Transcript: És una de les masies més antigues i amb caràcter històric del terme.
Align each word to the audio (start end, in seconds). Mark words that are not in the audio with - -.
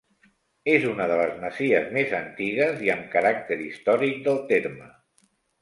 És 0.75 0.87
una 0.91 1.05
de 1.11 1.17
les 1.19 1.35
masies 1.43 1.91
més 1.99 2.15
antigues 2.21 2.83
i 2.87 2.91
amb 2.97 3.07
caràcter 3.15 3.61
històric 3.67 4.21
del 4.31 4.45
terme. 4.55 4.91